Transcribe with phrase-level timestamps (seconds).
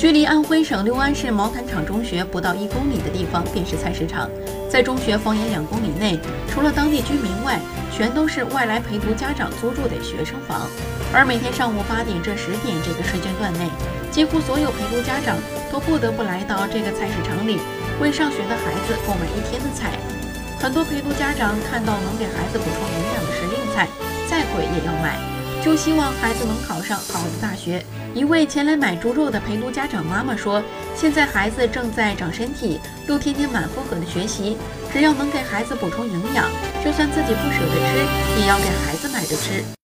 [0.00, 4.30] 距离安徽省六安市毛坦厂中学不到一公里的地方便是菜市场。
[4.66, 7.60] 在中学方圆两公里内，除了当地居民外，
[7.92, 10.64] 全都是外来陪读家长租住的学生房。
[11.12, 13.68] 而每天上午八点至十点这个时间段内，
[14.10, 15.36] 几乎所有陪读家长
[15.70, 17.60] 都不得不来到这个菜市场里，
[18.00, 19.92] 为上学的孩子购买一天的菜。
[20.56, 23.84] 很多陪读家长看到能给孩子补充营养的时令菜，
[24.24, 25.20] 再贵也要买。
[25.64, 27.84] 就希望孩子能考上好的大学。
[28.14, 30.62] 一位前来买猪肉的陪读家长妈妈说
[30.96, 34.56] ：“现在孩子正在长身体，又天天满负荷的学习，
[34.92, 36.44] 只要能给孩子补充营养，
[36.84, 39.64] 就算自己不舍得吃，也要给孩子买着吃。”